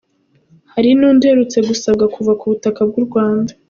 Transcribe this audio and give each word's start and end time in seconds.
Hari 0.73 0.89
n’undi 0.99 1.23
uherutse 1.25 1.57
gusabwa 1.69 2.05
kuva 2.15 2.31
ku 2.39 2.45
butaka 2.51 2.81
bw’u 2.89 3.03
Rwanda. 3.07 3.51